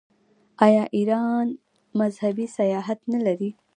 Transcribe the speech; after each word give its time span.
آیا 0.65 0.83
ایران 0.97 1.47
مذهبي 1.99 2.45
سیاحت 2.57 2.99
نلري؟ 3.11 3.49